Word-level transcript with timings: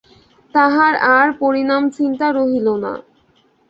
তাহার 0.53 0.93
আর 1.15 1.27
পরিণামচিন্তা 1.41 2.27
রহিল 2.31 2.67
না। 2.83 2.93